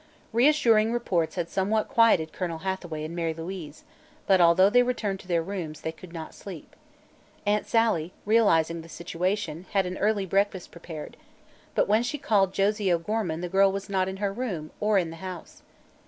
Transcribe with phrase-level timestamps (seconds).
[0.33, 3.83] Reassuring reports had somewhat quieted Colonel Hathaway and Mary Louise,
[4.25, 6.75] but although they returned to their rooms, they could not sleep.
[7.45, 11.17] Aunt Sally, realizing the situation, had an early breakfast prepared,
[11.75, 15.11] but when she called Josie O'Gorman the girl was not in her room or in
[15.11, 15.61] the house.